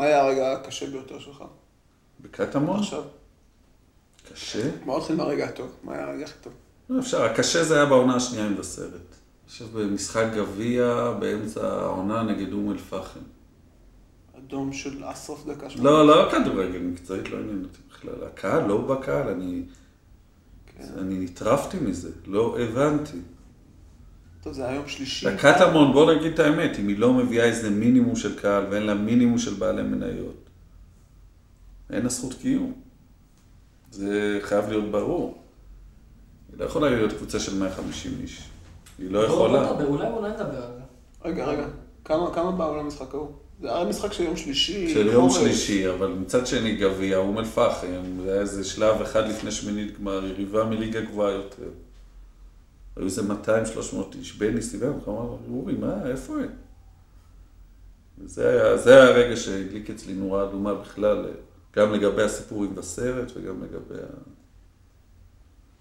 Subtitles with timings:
[0.00, 1.44] מה היה הרגע הקשה ביותר שלך?
[2.20, 2.78] בקטמון?
[2.78, 3.02] עכשיו.
[4.32, 4.70] קשה?
[4.84, 5.76] בוא נתחיל מהרגע הטוב.
[5.84, 6.52] מה היה הרגע הכי טוב?
[6.90, 9.14] לא אפשר, הקשה זה היה בעונה השנייה עם בסרט.
[9.46, 13.20] עכשיו במשחק גביע באמצע העונה נגד אום אל-פחם.
[14.38, 15.90] אדום של אסרף דקה שמונה.
[15.90, 18.24] לא, לא כדורגל מקצועית, לא עניין אותי בכלל.
[18.26, 19.62] הקהל, לא בקהל, אני,
[20.66, 20.84] כן.
[20.98, 23.18] אני נטרפתי מזה, לא הבנתי.
[24.42, 25.28] טוב, זה היה יום שלישי.
[25.28, 28.94] הקטמון, בוא נגיד את האמת, אם היא לא מביאה איזה מינימום של קהל ואין לה
[28.94, 30.50] מינימום של בעלי מניות,
[31.90, 32.72] אין לה זכות קיום.
[33.90, 35.42] זה חייב להיות ברור.
[36.52, 38.42] היא לא יכולה להיות קבוצה של 150 איש.
[38.98, 39.70] היא לא יכולה.
[39.70, 40.80] אולי אולי נדבר על זה.
[41.24, 41.66] רגע, רגע.
[42.04, 43.30] כמה כמה באו למשחק ההוא?
[43.60, 44.94] זה היה משחק של יום שלישי.
[44.94, 45.30] של יום.
[45.30, 50.26] שלישי, אבל מצד שני גביע, אום אל-פחם, זה היה איזה שלב אחד לפני שמינית גמר,
[50.26, 51.68] יריבה מליגה גבוהה יותר.
[52.96, 56.48] היו איזה 200-300 איש, בני סיבן, הוא אמר, אורי, מה, איפה הם?
[58.18, 61.26] וזה היה, זה היה הרגע שהדליק אצלי נורה אדומה בכלל,
[61.76, 64.06] גם לגבי הסיפור עם בסרט וגם לגבי ה...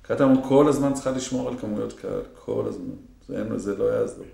[0.02, 2.96] קטמון כל הזמן צריכה לשמור על כמויות קהל, כל הזמן.
[3.28, 4.26] זה, אין- זה לא יעזור.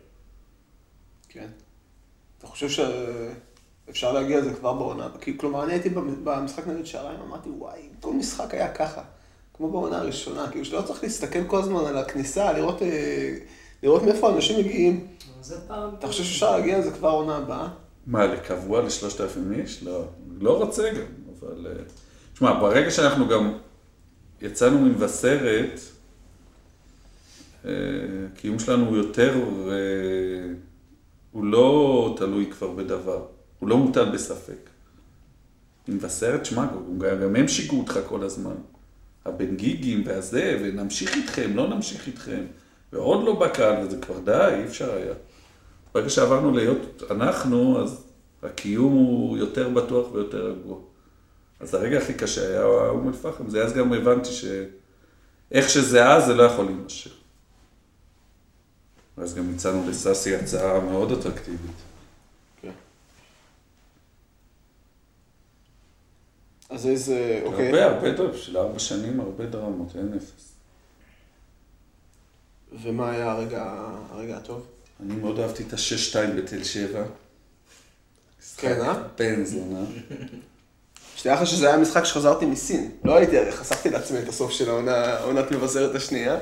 [1.29, 1.47] כן.
[2.37, 5.09] אתה חושב שאפשר להגיע לזה כבר בעונה?
[5.21, 9.03] כי כלומר, אני הייתי במ- במשחק נגד שעריים, אמרתי, וואי, כל משחק היה ככה.
[9.57, 13.37] כמו בעונה הראשונה, כאילו שלא צריך להסתכל כל הזמן על הכניסה, לראות, אה,
[13.83, 15.07] לראות מאיפה אנשים מגיעים.
[15.99, 17.67] אתה חושב שאפשר להגיע לזה כבר עונה הבאה?
[18.07, 19.83] מה, לקבוע לשלושת אלפים איש?
[19.83, 20.05] לא.
[20.41, 21.05] לא רוצה גם,
[21.39, 21.67] אבל...
[21.67, 21.83] אה,
[22.33, 23.57] תשמע, ברגע שאנחנו גם
[24.41, 25.79] יצאנו ממבשרת,
[27.65, 27.71] אה,
[28.33, 29.33] הקיום שלנו הוא יותר,
[29.69, 30.53] אה,
[31.31, 33.25] הוא לא תלוי כבר בדבר,
[33.59, 34.69] הוא לא מוטל בספק.
[35.87, 38.55] ממבשרת, שמע, גם, גם הם שיגעו אותך כל הזמן.
[39.25, 42.43] הבן גיגים והזה, ונמשיך איתכם, לא נמשיך איתכם.
[42.93, 45.13] ועוד לא בקהל, וזה כבר די, אי אפשר היה.
[45.93, 48.03] ברגע שעברנו להיות אנחנו, אז
[48.43, 50.77] הקיום הוא יותר בטוח ויותר רגוע.
[51.59, 56.33] אז הרגע הכי קשה היה אום אל-פחם, זה אז גם הבנתי שאיך שזה אז, זה
[56.33, 57.11] לא יכול להימשך.
[59.17, 61.94] ואז גם הצענו לסאסי הצעה מאוד אטרקטיבית.
[66.75, 67.65] אז איזה, אוקיי.
[67.65, 70.53] הרבה, הרבה דרמות, של ארבע שנים, הרבה דרמות, אין אפס.
[72.83, 74.65] ומה היה הרגע, הרגע הטוב?
[74.99, 77.03] אני מאוד אהבתי את השש-שתיים בתל שבע.
[78.57, 79.03] כן, אה?
[79.17, 79.85] בן זונה.
[81.15, 82.91] שתדע לך שזה היה משחק שחזרתי מסין.
[83.03, 86.37] לא הייתי, חסכתי לעצמי את הסוף של העונה, עונת מבשרת השנייה.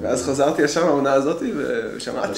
[0.00, 1.52] ואז חזרתי ישר לעונה הזאתי
[1.96, 2.34] ושמעתי.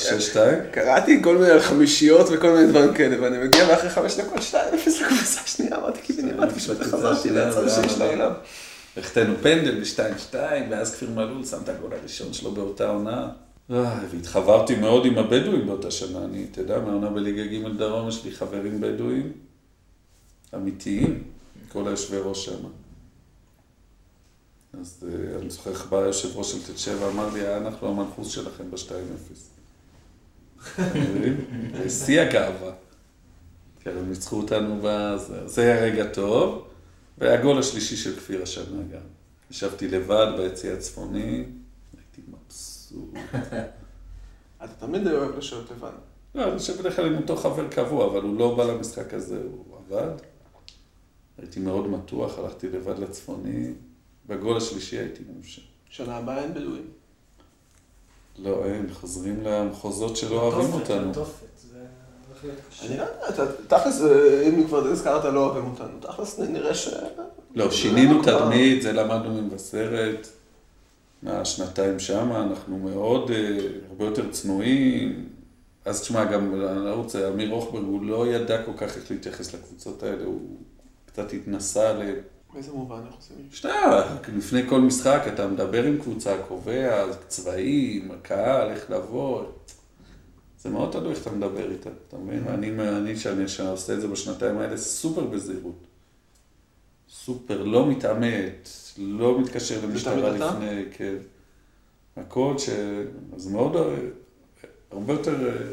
[0.71, 5.01] קראתי כל מיני חמישיות וכל מיני דברים כאלה, ואני מגיע ואחרי חמש דקות שתיים אפס
[5.01, 8.33] לקבוצה השנייה, אמרתי קיבינימט, פשוט חזרתי לצד השני של העולם.
[8.97, 10.37] החטאנו פנדל ב-2-2,
[10.71, 13.29] ואז כפיר מלול שם את הגול הראשון שלו באותה עונה.
[13.71, 16.19] אה, והתחברתי מאוד עם הבדואים באותה שנה.
[16.25, 19.33] אני, אתה יודע, מהעונה בליגה ג' דרום יש לי חברים בדואים
[20.55, 21.23] אמיתיים,
[21.69, 22.65] כל היושבי ראש שם.
[24.81, 27.89] אז אה, אני זוכר איך בא היושב ראש של תל שבע, אמר לי, "אה, אנחנו
[27.89, 29.35] המנחוס שלכם ב-2-0.
[32.05, 32.73] שיא הגאווה.
[33.81, 35.49] כי הם ניצחו אותנו בזה.
[35.49, 36.69] זה היה רגע טוב.
[37.19, 39.01] והגול השלישי של כפיר השנה גם.
[39.51, 41.45] ישבתי לבד ביציא הצפוני,
[41.97, 43.15] הייתי מבסוט.
[44.65, 45.91] אתה תמיד אוהב לשבת לבד.
[46.35, 49.43] לא, אני יושב בדרך כלל עם אותו חבר קבוע, אבל הוא לא בא למשחק הזה,
[49.53, 50.11] הוא עבד.
[51.39, 53.73] הייתי מאוד מתוח, הלכתי לבד לצפוני.
[54.27, 55.63] בגול השלישי הייתי מאושר.
[55.89, 56.87] שנה הבאה אין בדואים.
[58.39, 61.15] לא, אין, חוזרים למחוזות שלא אוהבים אותנו.
[61.15, 61.79] תופת, זה
[62.29, 62.87] הולך להיות קשה.
[62.87, 66.89] אני לא יודע, תכלס, אה, אם כבר הזכרת לא אוהבים אותנו, תכלס נראה ש...
[67.55, 70.29] לא, שינינו תדמית, זה למדנו ממבשרת.
[71.23, 75.29] מהשנתיים שם, אנחנו מאוד, אה, הרבה יותר צנועים.
[75.85, 79.55] אז תשמע, גם, אני לא רוצה, אמיר רוכברג, הוא לא ידע כל כך איך להתייחס
[79.55, 80.41] לקבוצות האלה, הוא
[81.13, 82.15] קצת התנסה עליהן.
[82.55, 83.37] באיזה מובן איך עושים?
[83.51, 89.45] שאתה, לפני כל משחק אתה מדבר עם קבוצה, קובע, צבעים, הקהל, איך לבוא.
[90.61, 92.45] זה מאוד תלוי איך אתה מדבר איתה, אתה מבין?
[92.49, 95.87] אני, אני שאני עושה את זה בשנתיים האלה, סופר בזהירות.
[97.11, 100.31] סופר, לא מתעמת, לא מתקשר למשטרה?
[100.31, 101.17] לפני, כן.
[102.17, 102.69] הכל ש...
[103.37, 103.95] אז מאוד, אה,
[104.91, 105.67] הרבה יותר, אה,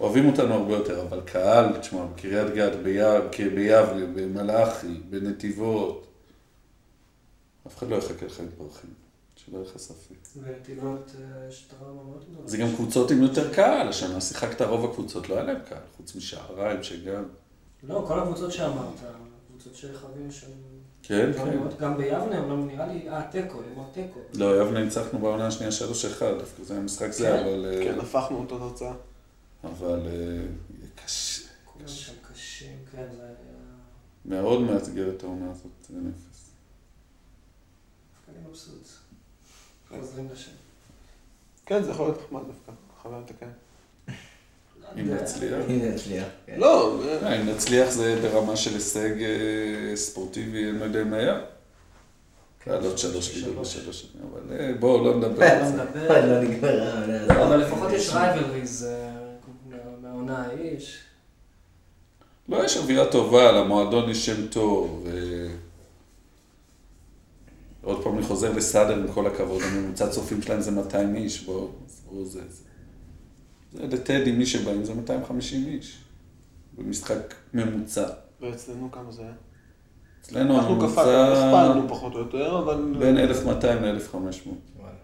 [0.00, 6.06] אוהבים אותנו הרבה יותר, אבל קהל, תשמע, בקריית גת, ביב- ביבנה, במלאכי, בנתיבות,
[7.66, 8.90] אף אחד לא יחכה לך עם פרחים,
[9.36, 10.14] שלא יהיה לך ספק.
[10.36, 12.48] בנתיבות אה, יש טראומה מאוד גדולה.
[12.48, 16.16] זה גם קבוצות עם יותר קהל, השנה שיחקת רוב הקבוצות, לא היה להם קהל, חוץ
[16.16, 17.24] משעריים, שגם...
[17.88, 18.94] לא, כל הקבוצות שאמרת,
[19.48, 20.46] קבוצות שחווים שם...
[21.02, 21.58] כן, כן.
[21.80, 24.20] גם ביבנה, אומנם נראה לי, אה, תיקו, הם אמרו תיקו.
[24.34, 25.74] לא, יבנה ניצחנו בעונה השנייה 3-1,
[26.38, 27.38] דווקא זה היה משחק זה, כן?
[27.44, 27.66] אבל...
[27.66, 28.92] אה, כן, הפכנו אותו תוצאה.
[29.64, 30.46] אבל אה,
[31.04, 31.42] קשה.
[31.64, 33.34] כולם שם קשים, כן, זה היה...
[34.24, 36.50] מאוד מאתגר את העונה הזאת, אין אפס.
[38.28, 38.88] אני מבסוט.
[39.88, 40.50] חוזרים לשם.
[41.66, 42.72] כן, זה יכול להיות נחמד דווקא,
[43.02, 43.48] חייב לתקן.
[45.00, 45.52] אם נצליח.
[45.70, 46.26] אם זה יצליח.
[46.46, 46.54] כן.
[46.58, 51.40] לא, אה, אם נצליח זה ברמה של הישג אה, ספורטיבי, אני לא יודע אם היה.
[52.66, 55.72] לעלות שלוש ליגות בשלוש שנים, אבל אה, בואו לא נדבר לא על זה.
[55.72, 56.26] נדבר.
[56.26, 57.46] לא נגמר.
[57.46, 58.86] אבל לפחות יש rivalries
[60.24, 60.78] מהעונה ההיא.
[60.80, 60.98] ש-
[62.48, 65.02] לא, יש אווירה טובה, למועדון יש שם טוב.
[65.04, 65.56] ו-
[67.82, 71.68] עוד פעם אני חוזר לסאדר עם כל הכבוד, הממוצע צופים שלהם זה 200 איש, בואו,
[71.86, 72.40] עזבו זה.
[72.50, 72.64] זה.
[73.72, 75.98] זה לטדי, מי שבאים זה 250 איש.
[76.78, 78.06] במשחק ממוצע.
[78.40, 79.32] ואצלנו כמה זה היה?
[80.20, 82.94] אצלנו אנחנו הממוצע קפצנו, הכפלנו פחות או יותר, אבל...
[82.98, 84.16] בין 1,200 ל-1,500.
[84.78, 84.94] וואלה.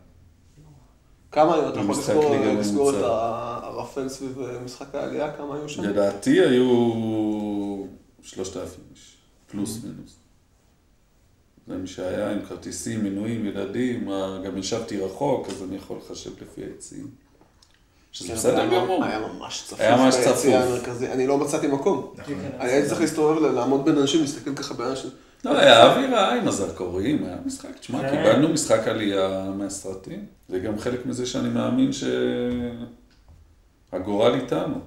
[1.32, 1.68] כמה היו?
[1.68, 3.59] אתה יכול לסגור- את ממוצע.
[3.80, 5.32] הערפל סביב אה, משחק העלייה?
[5.36, 5.82] כמה היו שם?
[5.82, 6.66] לדעתי היו
[8.22, 9.16] 3,000 איש,
[9.50, 10.16] פלוס מינוס.
[11.66, 16.30] זה מי שהיה עם כרטיסים, מנויים, ילדים, מה- גם ישבתי רחוק, אז אני יכול לחשב
[16.42, 17.06] לפי היציעים.
[18.12, 19.04] שזה כן, בסדר גמור.
[19.04, 20.44] היה ממש צפוף היה ממש צפוף.
[20.54, 21.06] המרכזי.
[21.08, 22.14] אני לא מצאתי מקום.
[22.16, 22.34] נכון.
[22.60, 25.10] אני הייתי צריך להסתובב, לעמוד בין אנשים, להסתכל ככה באנשים.
[25.44, 27.78] לא, היה אווירה עם הזרקורים, היה משחק.
[27.80, 28.10] תשמע, כן.
[28.10, 30.24] קיבלנו משחק עלייה מהסרטים.
[30.48, 31.90] זה גם חלק מזה שאני מאמין
[33.90, 34.80] שהגורל איתנו.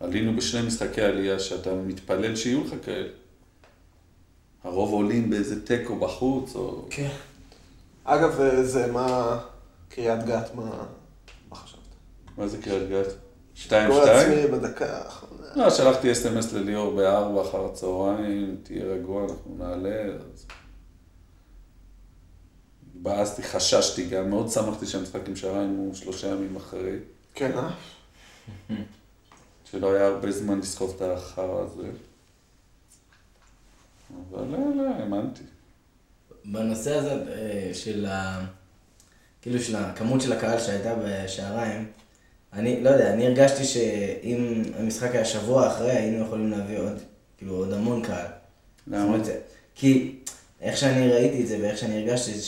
[0.00, 3.08] עלינו בשני משחקי עלייה שאתה מתפלל שיהיו לך כאלה.
[4.64, 6.86] הרוב עולים באיזה תיקו בחוץ, או...
[6.90, 7.08] כן.
[8.04, 9.38] אגב, אה, זה מה...
[9.88, 10.86] קריית גת, מה...
[11.50, 11.78] מה חשבת?
[12.38, 13.12] מה זה קריית גת?
[13.54, 14.32] שתיים גול שתיים?
[14.32, 15.46] עצמי בדקה האחרונה.
[15.56, 20.04] לא, שלחתי אס.אם.אס לליאור בארבע אחר הצהריים, תהיה רגוע, אנחנו נעלה.
[20.04, 20.46] אז...
[22.96, 26.96] התבאסתי, חששתי גם, מאוד שמחתי שהמשחק עם שריים הוא שלושה ימים אחרי,
[27.34, 27.70] כן, אה?
[29.64, 31.88] שלא היה הרבה זמן לסחוב את החרא הזה.
[34.30, 35.42] אבל לא, לא, האמנתי.
[36.44, 38.44] בנושא הזה אה, של ה...
[39.42, 41.92] כאילו של הכמות של הקהל שהייתה בשעריים,
[42.52, 46.98] אני לא יודע, אני הרגשתי שאם המשחק היה שבוע אחרי, היינו יכולים להביא עוד,
[47.38, 48.26] כאילו עוד המון קהל.
[48.86, 49.04] למה?
[49.04, 49.26] אומרת,
[49.74, 50.16] כי
[50.60, 52.42] איך שאני ראיתי את זה ואיך שאני הרגשתי זה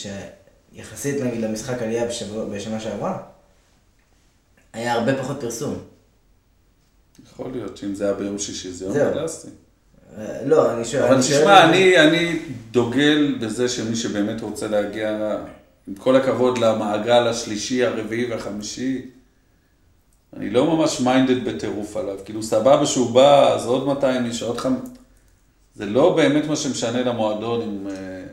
[0.73, 3.23] שיחסית נגיד למשחק עלייה בשבוע, בשנה שעברה,
[4.73, 5.77] היה הרבה פחות פרסום.
[7.25, 8.93] יכול להיות שאם זה היה ביום שישי זה יום.
[9.13, 9.47] קלאסי.
[10.17, 11.03] אה, לא, אני שואל...
[11.03, 12.39] אבל אני תשמע, אני, אני
[12.71, 15.37] דוגל בזה שמי שבאמת רוצה להגיע,
[15.87, 19.01] עם כל הכבוד למעגל השלישי, הרביעי והחמישי,
[20.37, 22.17] אני לא ממש מיינדד בטירוף עליו.
[22.25, 24.75] כאילו, סבבה שהוא בא, אז עוד 200 איש, עוד חמ...
[25.75, 27.87] זה לא באמת מה שמשנה למועדון אם...
[27.87, 28.23] אה,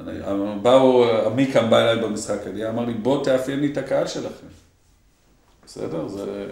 [0.00, 4.46] אני- באו, עמיקם בא אליי במשחק עלייה, אמר לי, בוא תאפיין לי את הקהל שלכם.
[5.66, 6.08] בסדר?
[6.08, 6.46] זה...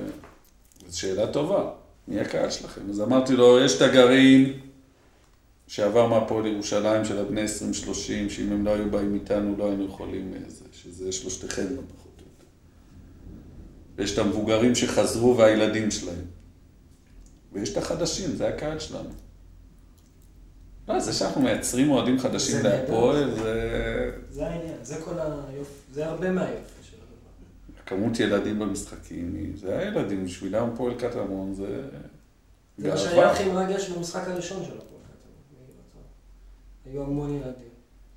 [0.90, 1.70] זו שאלה טובה.
[2.08, 2.80] מי הקהל שלכם?
[2.90, 4.52] אז אמרתי לו, יש את הגרעין
[5.66, 7.94] שעבר מהפועל ירושלים של הבני 20-30,
[8.28, 12.22] שאם הם לא היו באים איתנו לא היינו יכולים לזה, שזה שלושתכם גם פחות או
[12.22, 12.46] יותר.
[13.96, 16.24] ויש את המבוגרים שחזרו והילדים שלהם.
[17.52, 19.10] ויש את החדשים, זה הקהל שלנו.
[20.88, 22.62] לא, זה שאנחנו מייצרים אוהדים חדשים.
[22.62, 24.10] להפועל, זה...
[24.30, 26.79] זה העניין, זה כל היופי, זה הרבה מהיופי.
[27.90, 31.66] כמות ילדים במשחקים, זה הילדים, בשבילם הפועל קטמון זה...
[32.78, 32.96] זה מה.
[32.96, 36.04] שהיה הכי מרגש במשחק הראשון של הפועל קטמון.
[36.92, 37.70] היו המון ילדים.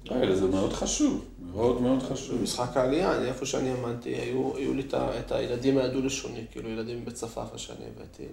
[0.10, 2.40] האלה זה מאוד חשוב, מאוד מאוד חשוב.
[2.40, 4.84] במשחק העלייה, אני איפה שאני האמנתי, היו, היו לי
[5.20, 8.24] את הילדים מהדו-לשוני, כאילו ילדים מבית צפאפא שאני הבאתי.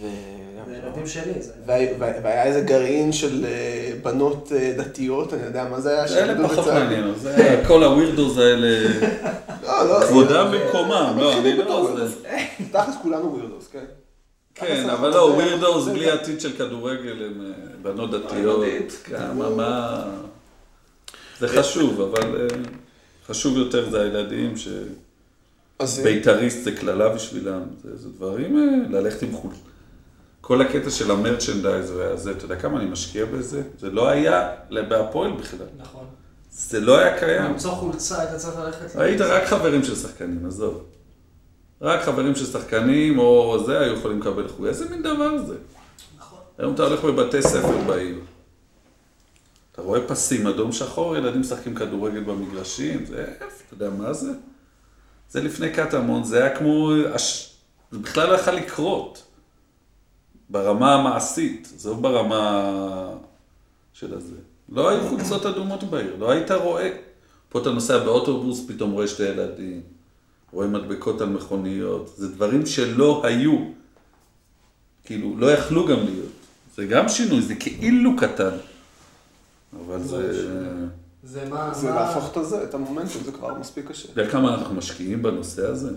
[0.00, 1.52] וגם- זה ילדים שלי, זה...
[1.66, 6.08] והיה- איזה גרעין של אה, בנות אה, דתיות, אני יודע מה זה היה.
[6.08, 6.66] זה אלה פחות.
[6.66, 8.88] מעניין, זה כל הווירדוס האלה,
[9.84, 10.06] לא, לא.
[10.06, 11.96] כבודם זה- במקומם, לא, אני לא...
[12.72, 13.84] תכלס כולנו ווירדוס, כן?
[14.54, 18.64] כן, אבל לא, ווירדוס בלי עתיד של כדורגל הם אה, בנות דתיות,
[19.04, 20.04] כמה, מה...
[21.40, 22.46] זה חשוב, אבל אה,
[23.26, 24.54] חשוב יותר זה הילדים
[25.78, 29.50] אז שבית"ריסט זה קללה בשבילם, זה זה דברים, אה, ללכת עם חול.
[30.40, 33.62] כל הקטע של המרצ'נדייז והזה, אתה יודע כמה אני משקיע בזה?
[33.78, 36.04] זה לא היה בהפועל בכלל, נכון.
[36.56, 37.42] זה לא היה קיים.
[37.42, 38.96] למצוא חולצה, היית צריך ללכת...
[38.96, 40.84] היית רק חברים של שחקנים, עזוב.
[41.80, 44.66] רק חברים של שחקנים או זה היו יכולים לקבל חוג.
[44.66, 45.56] איזה מין דבר זה?
[46.18, 46.38] נכון.
[46.58, 48.20] היום אתה הולך בבתי ספר בעיר.
[49.72, 54.32] אתה רואה פסים אדום שחור, ילדים משחקים כדורגל במגרשים, זה איפה, אתה יודע מה זה?
[55.30, 57.56] זה לפני קטמון, זה היה כמו, הש...
[57.90, 59.22] זה בכלל לא יכול לקרות.
[60.48, 62.70] ברמה המעשית, זו ברמה
[63.92, 64.36] של הזה.
[64.68, 66.90] לא היו חולצות אדומות בעיר, לא היית רואה.
[67.48, 69.80] פה אתה נוסע באוטובוס, פתאום רואה שתי ילדים,
[70.52, 73.58] רואה מדבקות על מכוניות, זה דברים שלא היו.
[75.04, 76.32] כאילו, לא יכלו גם להיות.
[76.76, 78.56] זה גם שינוי, זה כאילו קטן.
[79.86, 80.48] אבל זה...
[81.24, 81.74] זה מה...
[81.74, 84.08] זה להפוך את הזה, את המומנטום, זה כבר מספיק קשה.
[84.12, 85.90] אתה יודע כמה אנחנו משקיעים בנושא הזה?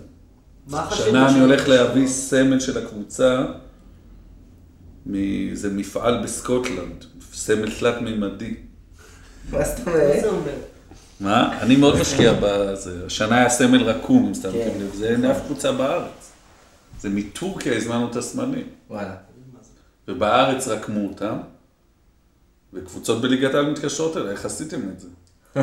[0.72, 3.46] השנה אני הולך להביא סמל של הקבוצה,
[5.52, 7.04] זה מפעל בסקוטלנד,
[7.38, 8.54] סמל תלת-מימדי.
[9.50, 9.92] מה זאת מה
[10.28, 10.54] אומרת?
[11.20, 11.58] מה?
[11.62, 13.06] אני מאוד משקיע בזה.
[13.06, 14.70] השנה היה סמל רקום, אם סתם כן.
[14.74, 14.80] כן.
[14.80, 16.32] לב, זה אין אף קבוצה בארץ.
[17.00, 18.66] זה מטורקיה הזמנו את הסמלים.
[18.90, 19.14] וואלה.
[20.08, 21.36] ובארץ רקמו אותם,
[22.72, 25.08] וקבוצות בליגת העל מתקשרות אליי, איך עשיתם את זה?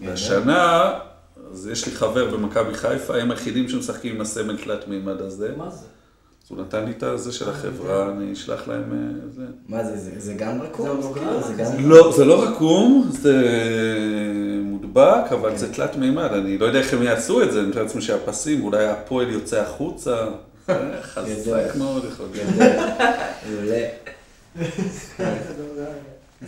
[0.00, 0.92] והשנה,
[1.52, 5.52] אז יש לי חבר במכבי חיפה, הם היחידים שמשחקים עם הסמל תלת מימד הזה.
[5.56, 5.86] מה זה?
[6.46, 9.42] אז הוא נתן לי את הזה של החברה, אני אשלח להם אה, זה.
[9.68, 10.86] מה זה, זה- זה גם רקום?
[10.86, 11.42] זה הולוגרמה
[11.74, 11.88] כאילו.
[11.88, 13.34] לא, זה לא רקום, זה
[14.62, 17.82] מודבק, אבל זה תלת מימד, אני לא יודע איך הם יעשו את זה, אני מתאר
[17.82, 20.26] לעצמי שהפסים, אולי הפועל יוצא החוצה,
[20.68, 22.72] אה, חזק מאוד יכול להיות.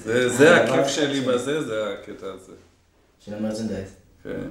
[0.05, 2.53] זה- זה הכיף שלי בזה, זה הקטע הזה.
[3.21, 3.89] של המרצ'נדייז.
[4.25, 4.49] כן.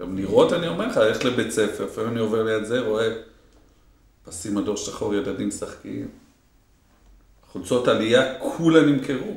[0.00, 3.08] גם לראות, אני אומר לך, ללכת לבית ספר, לפעמים אני עובר ליד זה, רואה
[4.28, 6.08] פסים אדור שחור, ילדים משחקים.
[7.52, 9.36] חולצות עלייה, כולן נמכרו.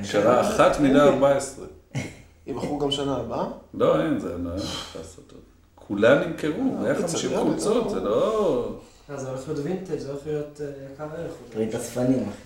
[0.00, 1.66] חושב- אחת מידה 14.
[2.46, 3.46] ימכרו גם שנה הבאה?
[3.74, 4.64] לא, אין, זה לא יכול
[5.00, 5.40] לעשות עוד.
[5.74, 7.90] כולן נמכרו, אה, 150 בסדר, חולצות.
[7.90, 8.78] זה לא...
[9.10, 11.32] אה, זה הולך להיות וינטג', זה הולך להיות אה, יקר ערך.
[11.50, 12.38] תראי את אספנים, אחי.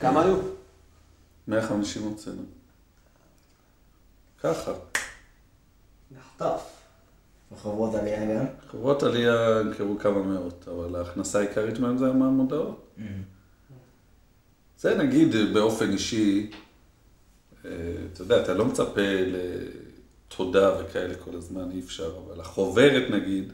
[0.00, 0.36] כמה היו?
[1.48, 2.42] 150 הוצאנו.
[4.42, 4.72] ככה.
[6.10, 6.60] נחטף.
[7.54, 8.44] וחוברות עלייה גם.
[8.70, 12.96] חברות עלייה נמכרו כמה מאות, אבל ההכנסה העיקרית מהם זה מהמודעות.
[14.78, 16.50] זה נגיד באופן אישי,
[17.64, 17.70] אה,
[18.12, 23.52] אתה יודע, אתה לא מצפה לתודה וכאלה כל הזמן, אי אפשר, אבל החוברת נגיד,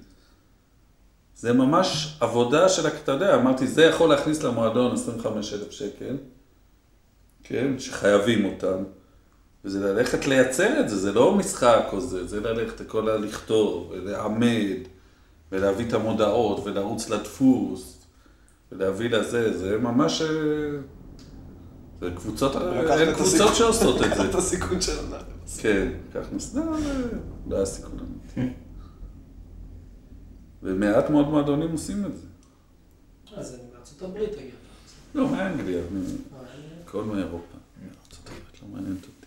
[1.36, 6.16] זה ממש עבודה של, אתה יודע, אמרתי, זה יכול להכניס למועדון 25,000 שקל,
[7.42, 8.84] כן, שחייבים אותם,
[9.64, 14.76] וזה ללכת לייצר את זה, זה לא משחק או זה, זה ללכת כל הלכתוב, ולעמד,
[15.52, 17.98] ולהביא את המודעות, ולרוץ לדפוס,
[18.72, 20.22] ולהביא לזה, זה ממש...
[20.22, 20.28] אה,
[22.00, 24.38] זה קבוצות, לקחת אין קבוצות שעושות את לקחת את זה.
[24.38, 24.92] הסיכון של.
[25.58, 26.60] כן, כך נסדה,
[27.48, 28.52] לא היה סיכון אמיתי.
[30.62, 32.26] ומעט מאוד מועדונים עושים את זה.
[33.36, 34.50] אה, זה מארצות הברית הגיע.
[35.14, 35.82] לא, מאנגליה, אה,
[36.84, 37.56] הכל מאירופה.
[38.02, 39.19] ארצות הברית לא מעניינת אותי.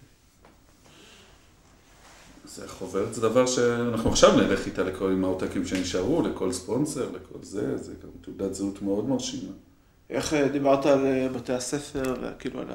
[2.56, 7.40] זה חוברת, זה דבר שאנחנו עכשיו נלך איתה לכל עם העותקים שנשארו, לכל ספונסר, לכל
[7.42, 9.52] זה, זה גם תעודת זהות מאוד מרשימה.
[10.10, 12.68] איך אה, דיברת על אה, בתי הספר, וכאילו על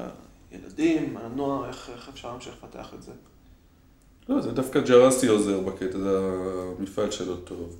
[0.51, 3.11] הילדים, על הנוער, איך איך אפשר להמשיך לפתח את זה?
[4.29, 6.19] לא, זה דווקא ג'רסי עוזר בקטע, זה
[6.79, 7.75] המפעל שלו טוב.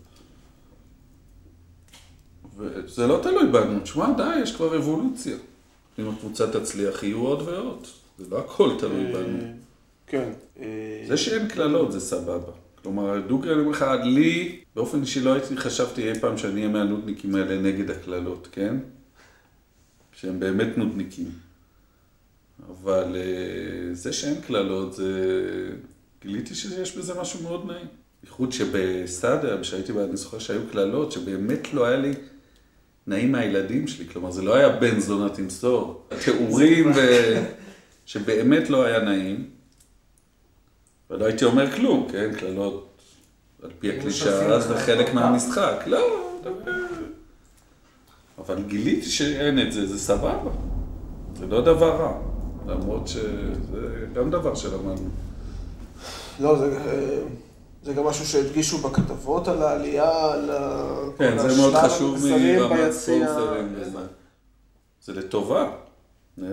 [2.58, 5.38] וזה לא תלוי בנו, תשמע, די, יש כבר אבולוציה.
[6.00, 7.88] אם הקבוצה תצליח, יהיו עוד ועוד.
[8.18, 9.38] זה לא הכל תלוי אה, בנו.
[10.10, 10.30] כן.
[10.60, 12.52] אה, זה שאין קללות זה סבבה.
[12.82, 16.74] כלומר, דוגרי, אני אומר לך, לי, באופן אישי לא הייתי, חשבתי אי פעם שאני אהיה
[16.74, 18.76] מהנודניקים האלה נגד הקללות, כן?
[20.12, 21.32] שהם באמת נודניקים.
[22.70, 25.12] אבל אה, זה שאין קללות, זה...
[26.22, 27.88] גיליתי שיש בזה משהו מאוד נעים.
[28.24, 32.12] בייחוד שבסטאדיה, כשהייתי אני זוכר שהיו קללות, שבאמת לא היה לי
[33.08, 34.08] נעים מהילדים שלי.
[34.08, 36.08] כלומר, זה לא היה בן זונה תמסור.
[36.24, 37.00] תיאורים ו...
[38.06, 39.59] שבאמת לא היה נעים.
[41.10, 42.32] ולא הייתי אומר כלום, כן?
[42.40, 43.02] קללות
[43.64, 45.84] על פי הקלישאה, זה חלק מהמשחק.
[45.86, 46.32] לא.
[48.38, 50.52] אבל גיליתי שאין את זה, זה סבבה.
[51.36, 52.20] זה לא דבר רע.
[52.68, 55.10] למרות שזה גם דבר שלמדנו.
[56.40, 57.20] לא, זה, אה,
[57.84, 60.50] זה גם משהו שהדגישו בכתבות על העלייה, על.
[61.18, 62.92] כן, זה מאוד חשוב מרמת.
[62.92, 64.00] ספונסרים וזה.
[65.04, 65.72] זה לטובה.
[66.38, 66.48] מה...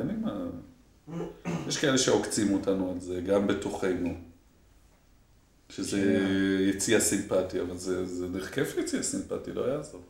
[1.68, 4.14] יש כאלה שעוקצים אותנו על זה, גם בתוכנו.
[5.68, 6.18] שזה
[6.74, 10.00] יציע סימפטי, אבל זה, זה כיף יציע סימפטי, לא יעזור.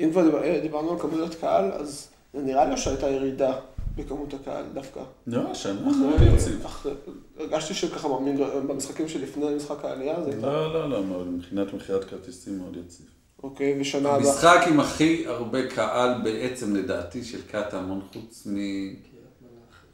[0.00, 3.52] אם כבר דיבר, דיברנו על כמויות קהל, אז זה נראה לי שהייתה ירידה
[3.96, 5.00] בכמות הקהל דווקא.
[5.26, 6.64] לא, השנה מאוד יציב.
[6.64, 6.92] אחרי-
[7.38, 10.46] הרגשתי שככה במגר- במשחקים שלפני משחק העלייה, זה הייתה...
[10.46, 13.06] לא, לא, לא, מאוד, מבחינת מכירת כרטיסים מאוד יציב.
[13.42, 14.30] אוקיי, ושנה הבאה.
[14.30, 18.56] המשחק עם הכי הרבה קהל בעצם לדעתי של קטמון, חוץ מ...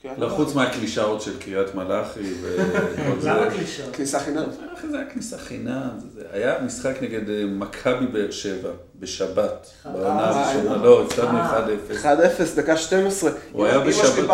[0.03, 0.15] כן.
[0.19, 3.31] לא חוץ מהקלישאות של קריית מלאכי וכל זה.
[3.31, 3.93] למה קלישה?
[3.93, 4.45] כניסה חינם.
[4.75, 6.27] אחרי זה היה כניסה חינם, זה, זה.
[6.33, 10.77] היה משחק נגד אה, מכבי באר שבע, בשבת, בעונה אה, הראשונה, אה.
[10.77, 11.67] לא, הפסדנו אה.
[11.91, 12.05] 1-0.
[12.05, 13.31] 1-0, דקה 12.
[13.53, 14.31] הוא היה בשבת.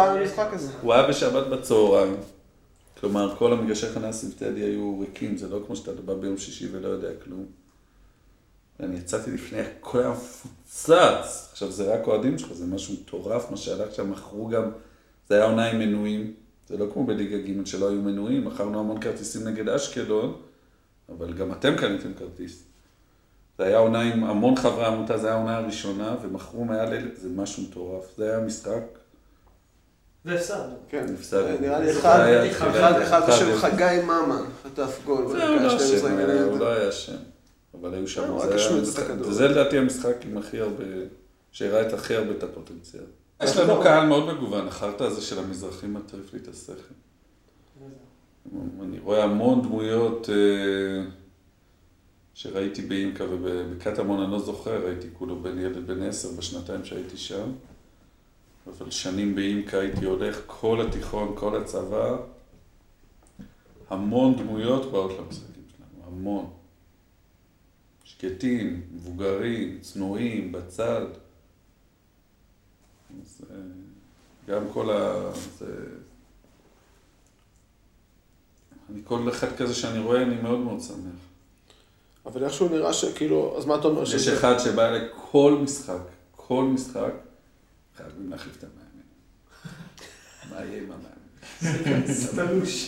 [0.83, 2.17] הוא היה בשבת בצהריים,
[3.01, 6.89] כלומר כל המגרשי חניה סינתטי היו ריקים, זה לא כמו שאתה בא ביום שישי ולא
[6.89, 7.47] יודע כלום.
[8.81, 11.49] ואני יצאתי לפני, הכל היה מפוצץ.
[11.53, 14.71] עכשיו, זה רק אוהדים שלך, זה משהו מטורף, מה שהלך שם, מכרו גם,
[15.29, 16.33] זה היה עונה עם מנויים.
[16.69, 20.37] זה לא כמו בליגה ג' שלא היו מנויים, מכרנו המון כרטיסים נגד אשקלון,
[21.09, 22.63] אבל גם אתם קניתם כרטיס.
[23.59, 27.29] זה היה עונה עם המון חברי עמותה, זה היה העונה הראשונה, ומכרו מעל אלף, זה
[27.29, 28.05] משהו מטורף.
[28.17, 28.83] זה היה משחק,
[30.25, 30.75] והפסדנו.
[30.89, 31.61] כן, הפסדנו.
[31.61, 32.21] נראה לי אחד,
[32.51, 33.57] אחד, תחילת- אחד אחד בשם.
[33.57, 35.29] חגי ממן חטף גול.
[35.29, 36.59] זה בדקה הוא לא 12 אשם, הוא.
[36.59, 37.17] לא היה אשם.
[37.81, 38.37] אבל היו שם,
[39.03, 39.33] הכדור.
[39.33, 40.85] זה לדעתי המשחק עם הכי הרבה,
[41.53, 43.03] שהראה את הכי הרבה את הפוטנציאל.
[43.42, 46.95] יש לנו קהל מאוד מגוון, החרטא הזה של המזרחים מטריף לי את השכל.
[48.83, 51.04] אני רואה המון דמויות אה,
[52.35, 57.52] שראיתי באינקה ובקטמון, אני לא זוכר, הייתי כולו בן ילד בן עשר בשנתיים שהייתי שם.
[58.66, 62.16] אבל שנים באינקה הייתי הולך כל התיכון, כל הצבא.
[63.90, 66.50] המון דמויות באות למשחקים שלנו, המון.
[68.04, 71.07] שקטים, מבוגרים, צנועים, בצד.
[73.23, 73.57] אז אה,
[74.55, 75.31] גם כל ה...
[75.59, 75.67] זה...
[78.93, 80.97] אני כל אחד כזה שאני רואה, אני מאוד מאוד שמח.
[82.27, 84.03] אבל איכשהו נראה שכאילו, אז מה אתה אומר?
[84.03, 85.99] יש שזה- אחד שבא אליי כל משחק,
[86.37, 87.12] כל משחק,
[87.97, 89.03] חייבים להחליף את המאמן.
[90.50, 91.09] מה יהיה עם המאמן?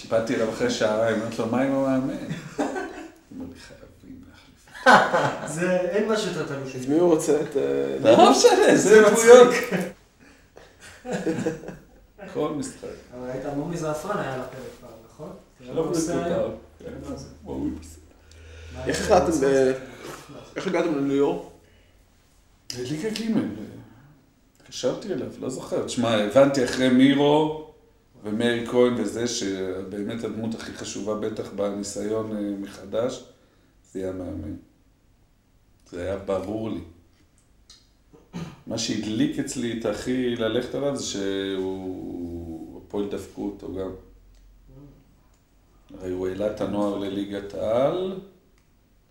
[0.08, 2.14] באתי אליו אחרי שעריים, אמרתי לו, מה עם המאמן?
[2.16, 2.66] הוא
[3.30, 5.50] אומר לי, חייבים להחליף.
[5.54, 6.76] זה, אין משהו יותר תלוש.
[6.76, 7.40] את מי הוא רוצה?
[7.40, 7.56] את...
[7.56, 9.48] אה, לא משנה, זה דמויות.
[12.34, 12.88] כל משחק.
[13.14, 15.30] אבל היית מומי זעפרן היה על הפרק כבר, נכון?
[15.60, 16.36] לא שלום היום.
[16.36, 16.50] לכולם.
[16.78, 17.28] כן, מה זה?
[17.44, 19.00] וואו, מה איך?
[19.00, 19.46] החלטתם?
[20.56, 21.50] איך הגעתם לניו יורק?
[22.78, 23.36] ליגה ג',
[24.56, 25.86] התקשרתי אליו, לא זוכר.
[25.86, 27.70] תשמע, הבנתי אחרי מירו
[28.24, 33.24] ומאיר כהן וזה, שבאמת הדמות הכי חשובה בטח בניסיון אה, מחדש,
[33.92, 34.54] זה יהיה המאמן.
[35.90, 36.80] זה היה ברור לי.
[38.66, 43.90] מה שהדליק אצלי את הכי ללכת עליו זה שהוא, הפועל דפקו אותו גם.
[45.98, 48.20] הרי הוא העלה את הנוער לליגת העל,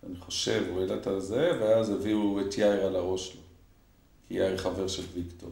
[0.06, 3.40] אני חושב, הוא העלה את זה, ואז הביאו את יאיר על הראש שלו.
[4.28, 5.50] כי יאיר חבר של ויקטור.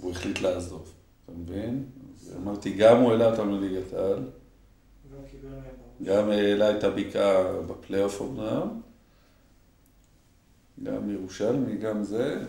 [0.00, 0.92] והוא החליט לעזוב,
[1.24, 1.84] אתה מבין?
[2.36, 4.22] אמרתי, גם הוא העלה אותנו לליגת העל.
[6.04, 8.80] גם העלה את הבקעה בפלייאוף אמנם,
[10.82, 12.44] גם ירושלמי, גם זה.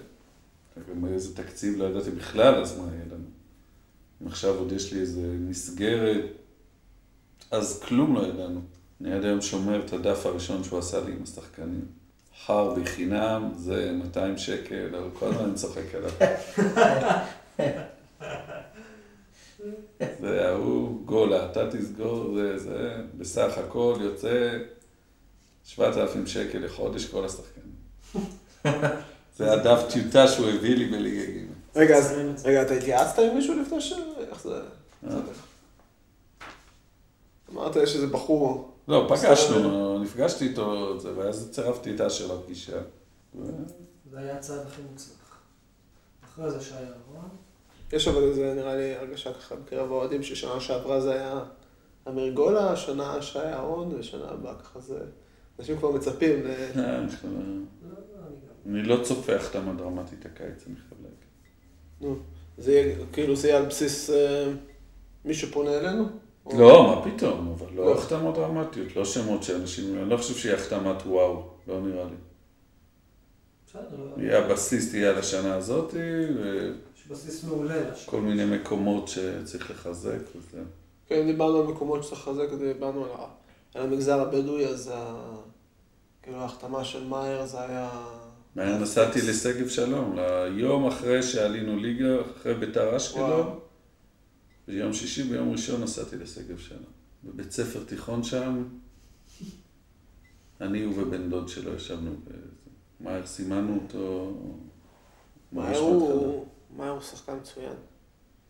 [0.90, 3.26] גם איזה תקציב לא ידעתי בכלל, אז מה יהיה לנו?
[4.22, 6.26] אם עכשיו עוד יש לי איזה מסגרת,
[7.52, 8.62] אז כלום לא ידענו.
[9.02, 11.86] אני עד היום שומר את הדף הראשון שהוא עשה לי עם השחקנים.
[12.46, 16.12] חרבי חינם, זה 200 שקל, אבל כל הזמן אני צוחק עליו.
[20.22, 24.58] זה ההוא, גולה, אתה תסגור, זה, זה, בסך הכל יוצא
[25.64, 27.78] 7,000 שקל לחודש כל השחקנים.
[29.38, 31.46] זה הדף טיוטה שהוא הביא לי בליגה ג'.
[31.76, 32.14] רגע, אז
[32.46, 33.94] רגע, אתה התייעצת עם מישהו לפני ש...
[34.32, 34.62] איך זה...
[35.10, 35.16] אה.
[37.52, 38.72] אמרת יש איזה בחור...
[38.88, 42.78] לא, פגשנו, נפגשתי איתו, זה, ואז צירפתי את אשר לפגישה.
[44.12, 45.40] זה היה הצעד הכי מוצלח.
[46.26, 47.30] אחרי זה שהיה אהרון.
[47.94, 51.40] יש אבל איזה, נראה לי, הרגשה ככה בקרב האוהדים ששנה שעברה זה היה
[52.08, 55.00] אמיר גולה, שנה שי אהרון, ושנה הבאה ככה זה...
[55.60, 56.52] אנשים כבר מצפים ל...
[58.68, 61.18] אה, אני לא, צופה החתמה דרמטית הקיץ, אני חייב להגיד.
[62.02, 62.16] נו,
[62.58, 64.48] זה יהיה, כאילו זה יהיה על בסיס אה,
[65.26, 66.06] מי שפונה אלינו?
[66.54, 67.86] לא, מה פתאום, אבל לא.
[67.86, 72.16] לא החתמות דרמטיות, לא שמות שאנשים, אני לא חושב שיהיה החתמת וואו, לא נראה לי.
[73.68, 74.14] בסדר.
[74.18, 77.90] יהיה הבסיס תהיה על השנה הזאת, וכל יש בסיס מעולה.
[77.92, 78.20] לשם.
[78.20, 80.64] מיני מקומות שצריך לחזק וזה.
[81.08, 83.12] כן, דיברנו על מקומות שצריך לחזק, דיברנו על,
[83.76, 84.92] המגזר הבדואי, אז.
[86.28, 87.90] כאילו ההחתמה של מאייר זה היה...
[88.58, 93.60] אני נסעתי לשגב שלום, ליום אחרי שעלינו ליגה, אחרי ביתר אשקלון.
[94.68, 96.92] ביום שישי, ביום ראשון נסעתי לשגב שלום.
[97.24, 98.64] בבית ספר תיכון שם,
[100.62, 102.12] אני ובן דוד שלו ישבנו,
[103.02, 104.34] מאייר סימנו אותו.
[105.52, 105.78] ממש.
[105.78, 106.46] הוא...
[106.78, 107.76] מאייר הוא שחקן מצוין.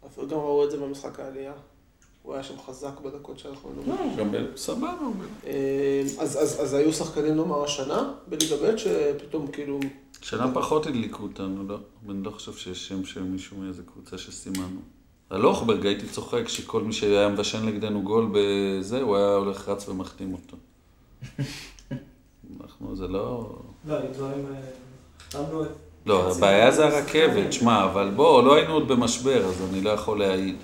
[0.06, 1.54] אפילו גם ראו את זה במשחק העלייה.
[2.28, 3.94] הוא היה שם חזק בדקות שאנחנו היינו.
[3.94, 4.94] לא, גם ב- סבבה.
[5.46, 9.80] אה, אז, אז, אז היו שחקנים נאמר השנה בליגה ב' שפתאום כאילו...
[10.22, 11.78] שנה פחות הדליקו אותנו, לא.
[12.10, 14.80] אני לא חושב שיש שם של מישהו מאיזה קבוצה שסימנו.
[15.30, 19.90] על אוכברג הייתי צוחק שכל מי שהיה מבשל נגדנו גול בזה, הוא היה הולך רץ
[19.90, 20.58] ומחתים אותו.
[22.62, 23.56] אנחנו, זה לא...
[23.88, 24.46] לא, היו דברים...
[25.36, 25.42] אה.
[26.06, 30.20] לא, הבעיה זה הרכבת, שמע, אבל בוא, לא היינו עוד במשבר, אז אני לא יכול
[30.20, 30.56] להעיד.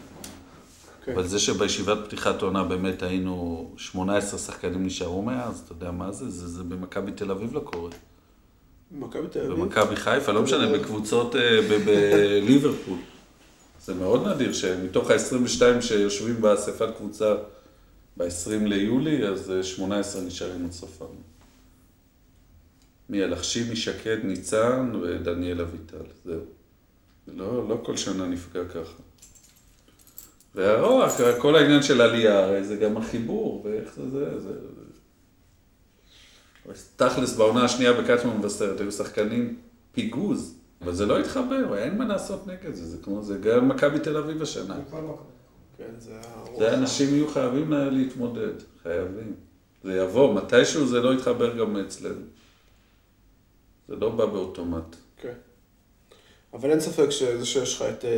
[1.05, 1.11] כן.
[1.11, 6.29] אבל זה שבישיבת פתיחת עונה באמת היינו 18 שחקנים נשארו מאז, אתה יודע מה זה?
[6.29, 7.91] זה, זה במכבי תל אביב לא קורה.
[8.91, 9.51] מכבי תל אביב.
[9.51, 12.97] במכבי חיפה, לא משנה, בקבוצות אה, בליברפול.
[13.85, 17.35] זה מאוד נדיר שמתוך ה-22 שיושבים באספת קבוצה
[18.17, 21.19] ב-20 ליולי, אז אה, 18 נשארים עד סוף העונה.
[23.09, 26.41] מי הלחשימי, שקד, ניצן ודניאל אביטל, זהו.
[27.27, 29.03] לא, לא כל שנה נפגע ככה.
[30.55, 34.39] והרוח, כל העניין של עלייה, הרי זה גם החיבור, ואיך זה זה.
[34.39, 34.53] זה...
[36.95, 39.57] תכלס, בעונה השנייה בקטמן מבשרת, היו שחקנים
[39.91, 43.99] פיגוז, אבל זה לא התחבר, אין מה לעשות נגד זה, זה כמו, זה גם מכבי
[43.99, 44.75] תל אביב השנה.
[45.77, 46.11] כן, זה.
[46.57, 49.33] זה אנשים יהיו חייבים לה- להתמודד, חייבים.
[49.83, 52.21] זה יבוא, מתישהו זה לא יתחבר גם אצלנו.
[53.87, 54.95] זה לא בא באוטומט.
[56.53, 58.11] אבל אין ספק שזה שיש לך את, אה,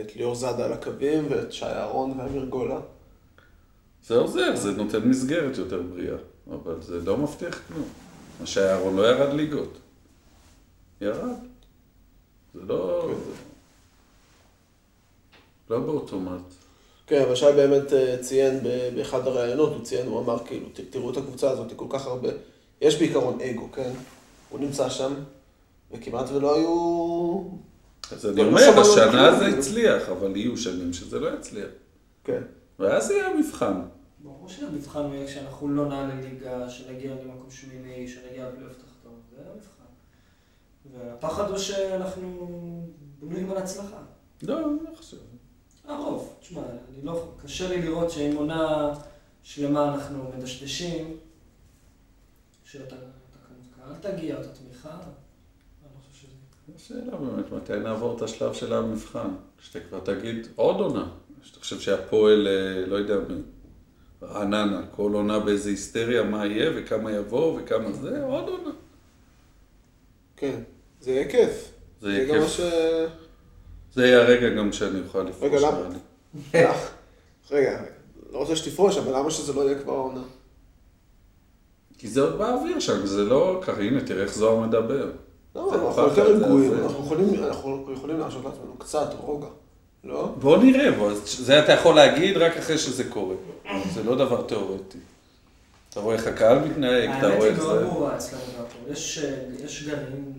[0.00, 2.80] את ליאור זאדה על הקווים ואת שי אהרון ואמיר גולה.
[4.06, 6.16] זה עוזר, זה נותן מסגרת יותר בריאה,
[6.50, 7.88] אבל זה לא מבטיח כלום.
[8.40, 9.78] מה שאהרון לא ירד ליגות.
[11.00, 11.28] ירד.
[12.54, 13.08] זה לא...
[13.08, 13.14] כן.
[13.24, 13.30] זה...
[15.70, 16.42] לא באוטומט.
[17.06, 18.60] כן, אבל שי באמת אה, ציין
[18.96, 22.28] באחד הראיונות, הוא ציין, הוא אמר כאילו, "ת- תראו את הקבוצה הזאת, כל כך הרבה,
[22.80, 23.90] יש בעיקרון אגו, כן?
[24.48, 25.14] הוא נמצא שם,
[25.92, 27.42] וכמעט ולא היו...
[28.12, 29.58] אז אני לא אומר, השנה כלום, זה.
[29.58, 31.68] הצליח, אבל יהיו שנים שזה לא יצליח.
[32.24, 32.42] כן.
[32.78, 33.80] ואז יהיה המבחן.
[34.22, 39.42] ברור שהמבחן הוא יהיה כשאנחנו לא נעלה ליגה, שנגיע למקום שמיני, שנגיע לפלייאוף תחתון, זה
[39.52, 39.84] המבחן.
[40.92, 42.48] והפחד הוא שאנחנו
[43.18, 44.02] בנויים על הצלחה.
[44.42, 45.16] לא, אני לא חושב.
[45.84, 48.94] הרוב, תשמע, אני לא, קשה לי לראות שעם עונה
[49.42, 51.16] שלמה אנחנו מדשדשים,
[52.72, 52.88] כמות
[53.76, 55.00] קהל תגיע, אותה תמיכה, אני
[55.94, 56.34] לא חושב שזה...
[56.76, 59.28] השאלה באמת, מתי נעבור את השלב של המבחן?
[59.60, 61.08] שאתה כבר תגיד עוד עונה.
[61.42, 63.16] שאתה חושב שהפועל, אה, לא יודע
[64.22, 68.70] רעננה, כל עונה באיזה היסטריה, מה יהיה וכמה יבוא וכמה זה, עוד עונה.
[70.36, 70.60] כן.
[71.00, 71.70] זה יהיה כיף.
[72.00, 72.48] זה יהיה כיף.
[72.50, 72.60] ש...
[73.94, 75.52] זה יהיה הרגע גם שאני אוכל לפרוש.
[75.52, 75.88] רגע, למה?
[76.54, 76.90] לך.
[77.50, 77.82] רגע,
[78.32, 80.22] לא רוצה שתפרוש, אבל למה שזה לא יהיה כבר העונה?
[81.98, 85.10] כי זה עוד באוויר שם, זה לא הנה, תראה איך זוהר מדבר.
[85.56, 86.72] לא, אנחנו יותר רגועים.
[86.84, 89.46] אנחנו יכולים- אנחנו יכולים להרשות לעצמנו קצת רוגע,
[90.04, 90.34] לא?
[90.40, 90.90] בוא נראה,
[91.24, 93.34] זה אתה יכול להגיד רק אחרי שזה קורה.
[93.94, 94.98] זה לא דבר תיאורטי.
[95.90, 97.84] אתה רואה איך הקהל מתנהג, אתה האמת רואה היא איך מאוד זה...
[97.84, 98.92] ברורה אצלנו בהפועל.
[98.92, 99.34] יש, אה,
[99.64, 100.32] יש גרעין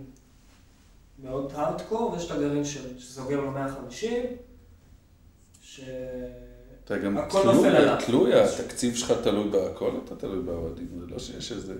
[1.23, 4.05] מאוד הארדקור, ויש את הגרעין שסוגר ב-150,
[5.61, 5.79] ש...
[6.85, 7.69] אתה גם הכל תלוי.
[8.05, 11.73] תלוי, התקציב שלך תלוי בהכל, אתה תלוי באוהדים, זה לא שיש איזה...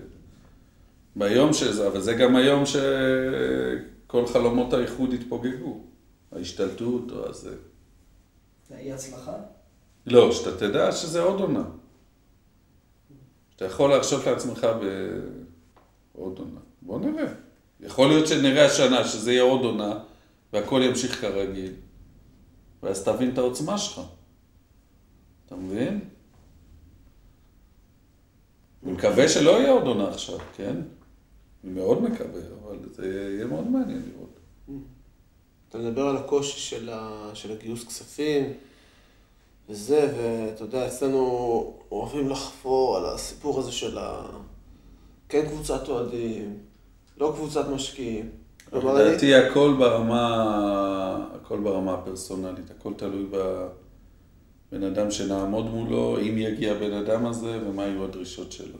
[1.16, 5.80] ביום שזה, אבל זה גם היום שכל חלומות האיחוד התפוגגו.
[6.32, 7.56] ההשתלטות או הזה.
[8.68, 9.34] זה אי הצלחה.
[10.06, 11.64] לא, שאתה תדע שזה עוד עונה.
[13.50, 14.66] שאתה יכול להרשות לעצמך
[16.14, 16.60] בעוד עונה.
[16.82, 17.32] בוא נראה.
[17.80, 19.98] יכול להיות שנראה השנה שזה יהיה עוד עונה,
[20.52, 21.72] והכל ימשיך כרגיל.
[22.82, 24.00] ואז תבין את העוצמה שלך.
[25.46, 26.00] אתה מבין?
[28.84, 30.76] אני מקווה שלא יהיה עוד עונה עכשיו, כן?
[31.64, 34.40] אני מאוד מקווה, אבל זה יהיה מאוד מעניין לראות.
[35.68, 37.30] אתה מדבר על הקושי של, ה...
[37.34, 38.52] של הגיוס כספים
[39.68, 41.20] וזה, ואתה יודע, אצלנו
[41.92, 44.22] אוהבים לחפור על הסיפור הזה של ה...
[45.28, 46.58] כן קבוצת אוהדים,
[47.18, 48.30] לא קבוצת משקיעים.
[48.70, 56.38] כלומר, אני- לדעתי הכל ברמה, הכל ברמה הפרסונלית, הכל תלוי בבן אדם שנעמוד מולו, אם
[56.38, 58.78] יגיע הבן אדם הזה ומה יהיו הדרישות שלו.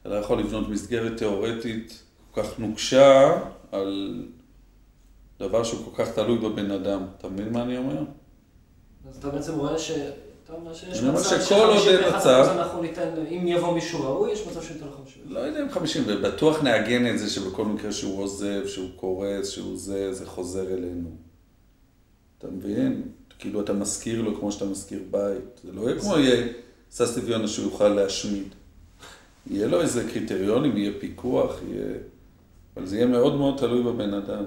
[0.00, 3.38] אתה לא יכול לבנות מסגרת תיאורטית כל כך נוקשה
[3.72, 4.22] על
[5.40, 7.06] דבר שהוא כל כך תלוי בבן אדם.
[7.18, 8.02] אתה מבין מה אני אומר?
[9.10, 9.90] אז אתה בעצם רואה ש...
[10.44, 14.32] אתה אומר שיש מצב שכל עוד אין ש-51% מצב- אנחנו ניתן, אם יבוא מישהו ראוי,
[14.32, 15.22] יש מצב שניתן לו 50.
[15.26, 19.78] לא יודע אם 50, ובטוח נעגן את זה שבכל מקרה שהוא עוזב, שהוא קורס, שהוא
[19.78, 21.08] זה, זה חוזר אלינו.
[22.38, 23.02] אתה מבין?
[23.38, 25.60] כאילו אתה מזכיר לו כמו שאתה מזכיר בית.
[25.64, 26.46] זה לא יהיה כמו יהיה
[26.90, 28.54] סס טבעיון שהוא יוכל להשמיד.
[29.46, 31.94] יהיה לו איזה קריטריונים, יהיה פיקוח, יהיה...
[32.76, 34.44] אבל זה יהיה מאוד מאוד תלוי בבן אדם.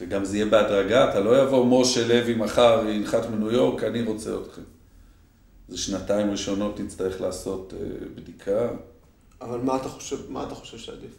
[0.00, 4.30] וגם זה יהיה בהדרגה, אתה לא יבוא משה לוי מחר, ינחת מניו יורק, אני רוצה
[4.46, 4.62] אתכם.
[5.68, 8.68] זה שנתיים ראשונות נצטרך לעשות אה, בדיקה.
[9.40, 11.10] אבל מה אתה חושב, מה אתה חושב שעדיף?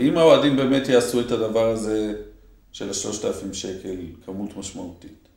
[0.00, 2.14] אם האוהדים באמת יעשו את הדבר הזה
[2.72, 5.28] של השלושת אלפים שקל, כמות משמעותית,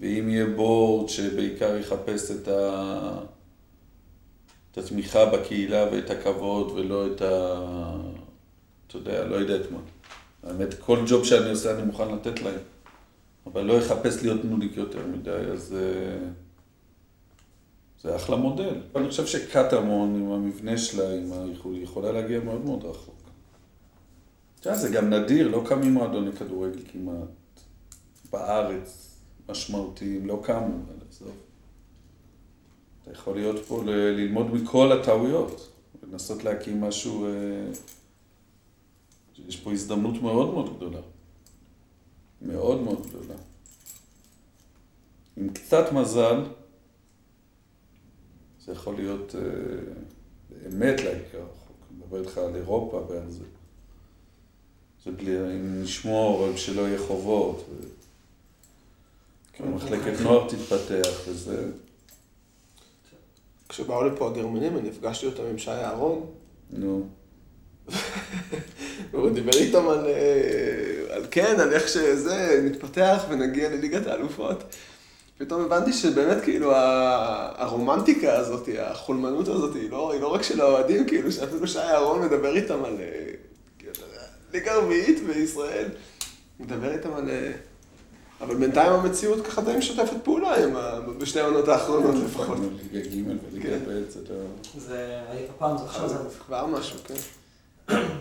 [0.00, 3.18] ואם יהיה בורד שבעיקר יחפש את, ה...
[4.78, 7.64] התמיכה בקהילה ואת הכבוד ולא את ה...
[8.86, 9.78] אתה יודע, לא יודע את מה.
[10.42, 12.60] האמת, כל ג'וב שאני עושה אני מוכן לתת להם,
[13.46, 16.28] אבל לא יחפש להיות נודיק יותר מדי, אז אה,
[18.02, 18.74] זה אחלה מודל.
[18.96, 23.14] אני חושב שקטמון עם המבנה שלה, עם האיחוד, יכולה להגיע מאוד מאוד רחוק.
[24.60, 27.28] אתה יודע, זה גם נדיר, לא קמים מועדוני כדורגל כמעט.
[28.32, 30.76] בארץ, משמעותיים, לא קמו,
[31.10, 31.47] עזוב.
[33.10, 37.30] אתה יכול להיות פה ל- ללמוד מכל הטעויות, לנסות להקים משהו, אה,
[39.48, 41.00] יש פה הזדמנות מאוד מאוד גדולה.
[42.42, 43.34] מאוד מאוד גדולה.
[45.36, 46.44] עם קצת מזל,
[48.64, 49.40] זה יכול להיות אה,
[50.62, 51.76] באמת להגיע רחוק.
[51.90, 53.44] אני מדבר איתך על אירופה ועל זה.
[55.04, 57.64] זה בלי, אם נשמור על שלא יהיה חובות,
[59.52, 61.70] כן, ומחלקת נוער תתפתח וזה.
[63.68, 66.26] כשבאו לפה הגרמנים, אני נפגשתי אותם עם שי אהרון,
[66.70, 67.06] נו,
[69.10, 74.64] והוא דיבר איתם על, אה, על כן, על איך שזה מתפתח ונגיע לליגת האלופות.
[75.38, 81.06] פתאום הבנתי שבאמת כאילו הרומנטיקה הזאת, החולמנות הזאת, היא לא, היא לא רק של האוהדים,
[81.06, 83.30] כאילו שאפילו שי אהרון מדבר איתם על אה,
[84.52, 85.88] ליגה רביעית בישראל.
[86.60, 87.30] מדבר איתם על...
[88.40, 91.00] אה, אבל בינתיים המציאות ככה די משתפת פעולה עם ה...
[91.18, 92.58] בשתי העונות האחרונות לפחות.
[92.92, 93.78] ליגה ג' וליגה כן.
[93.86, 94.40] ב', זה לא...
[94.76, 97.14] זה, הפעם זה עכשיו זה כבר משהו, כן.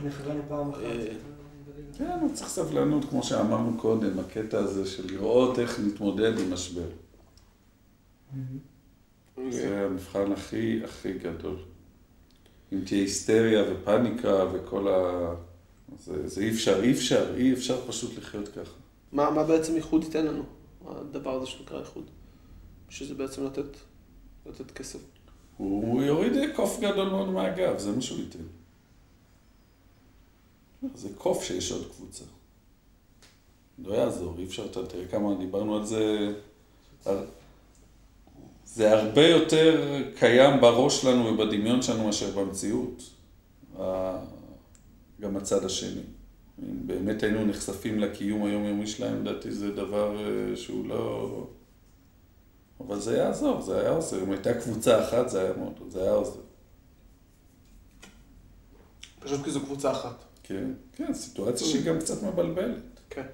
[0.05, 0.81] נכנסנו פעם אחת.
[0.83, 1.07] אה,
[1.97, 6.87] כן, הוא צריך סבלנות, כמו שאמרנו קודם, הקטע הזה של לראות איך נתמודד עם משבר.
[9.49, 11.55] זה המבחן הכי הכי גדול.
[12.73, 15.33] אם תהיה היסטריה ופניקה וכל ה...
[15.99, 18.71] זה, זה אי אפשר, אי אפשר, אי אפשר פשוט לחיות ככה.
[19.11, 20.43] מה, מה בעצם איחוד ייתן לנו,
[20.87, 22.03] הדבר הזה שנקרא איחוד?
[22.89, 23.77] שזה בעצם לתת,
[24.45, 24.99] לתת כסף.
[25.57, 28.43] הוא, יוריד קוף גדול מאוד מהגב, זה מה שהוא ייתן.
[30.95, 32.23] זה קוף שיש עוד קבוצה.
[33.79, 36.33] לא יעזור, אי אפשר, אתה תראה כמה דיברנו על זה.
[38.65, 43.03] זה הרבה יותר קיים בראש שלנו ובדמיון שלנו מאשר במציאות.
[45.21, 46.01] גם הצד השני.
[46.63, 51.47] אם באמת היינו נחשפים לקיום היומיומי שלהם, לדעתי זה דבר אה, שהוא לא...
[52.79, 54.23] אבל זה יעזור, זה היה עוזר.
[54.23, 56.39] אם הייתה קבוצה אחת, זה היה מאוד, זה היה עוזר.
[59.19, 60.23] פשוט כי זו קבוצה אחת.
[60.43, 62.81] כן, כן, סיטואציה שהיא גם קצת מבלבלת.
[63.09, 63.25] כן.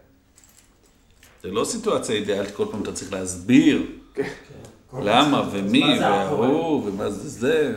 [1.44, 4.30] זה לא סיטואציה אידיאלית, כל פעם אתה צריך להסביר כן.
[4.94, 6.00] למה ומי?
[6.00, 7.76] וההוא ומה זה זה.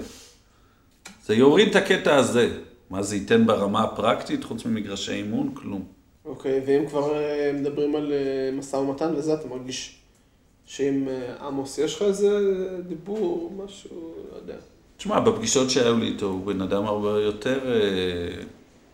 [1.25, 2.59] זה יוריד את הקטע הזה.
[2.91, 5.55] מה זה ייתן ברמה הפרקטית, חוץ ממגרשי אימון?
[5.55, 5.85] כלום.
[6.25, 9.99] אוקיי, ואם כבר אה, מדברים על אה, משא ומתן וזה, אתה מרגיש
[10.67, 12.41] שעם אה, עמוס יש לך איזה
[12.89, 14.57] דיבור, משהו, לא יודע.
[14.97, 18.43] תשמע, בפגישות שהיו לי איתו, הוא בן אדם הרבה יותר אה,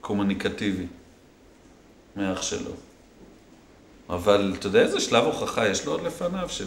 [0.00, 0.86] קומוניקטיבי
[2.16, 2.70] מאח שלו.
[4.10, 6.48] אבל אתה יודע איזה שלב הוכחה יש לו עוד לפניו?
[6.48, 6.64] של...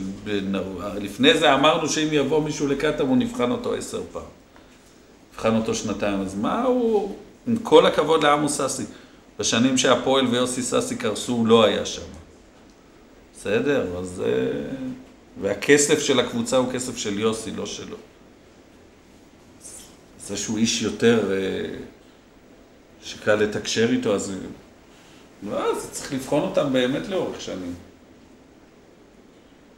[1.01, 4.23] לפני זה אמרנו שאם יבוא מישהו לקטמון, נבחן אותו עשר פעם.
[5.35, 7.15] נבחן אותו שנתיים, אז מה הוא...
[7.47, 8.83] עם כל הכבוד לעמוס סאסי,
[9.39, 12.01] בשנים שהפועל ויוסי סאסי קרסו, הוא לא היה שם.
[13.33, 14.23] בסדר, אז...
[14.25, 14.31] אה,
[15.41, 17.97] והכסף של הקבוצה הוא כסף של יוסי, לא שלו.
[20.19, 21.37] זה שהוא איש יותר אה,
[23.03, 24.33] שקל לתקשר איתו, אז
[25.49, 27.73] לא, אז צריך לבחון אותם באמת לאורך שנים.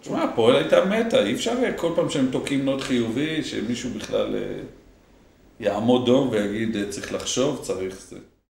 [0.01, 4.35] תשמע, הפועל הייתה מתה, אי אפשר כל פעם שהם תוקעים נוט חיובי, שמישהו בכלל
[5.59, 8.17] יעמוד דום ויגיד, אה, צריך לחשוב, צריך זה.